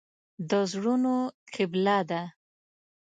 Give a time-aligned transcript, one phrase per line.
[0.49, 1.15] د زړونو
[1.53, 2.21] قبله ده.